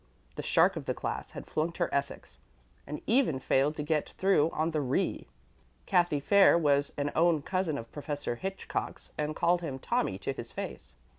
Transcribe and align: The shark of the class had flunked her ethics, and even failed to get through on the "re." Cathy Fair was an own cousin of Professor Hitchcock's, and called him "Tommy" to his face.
The 0.35 0.41
shark 0.41 0.75
of 0.75 0.87
the 0.87 0.95
class 0.95 1.29
had 1.29 1.45
flunked 1.45 1.77
her 1.77 1.87
ethics, 1.93 2.39
and 2.87 3.03
even 3.05 3.37
failed 3.39 3.75
to 3.75 3.83
get 3.83 4.13
through 4.17 4.49
on 4.49 4.71
the 4.71 4.81
"re." 4.81 5.27
Cathy 5.85 6.19
Fair 6.19 6.57
was 6.57 6.91
an 6.97 7.11
own 7.15 7.43
cousin 7.43 7.77
of 7.77 7.91
Professor 7.91 8.37
Hitchcock's, 8.37 9.11
and 9.15 9.35
called 9.35 9.61
him 9.61 9.77
"Tommy" 9.77 10.17
to 10.17 10.33
his 10.33 10.51
face. 10.51 10.95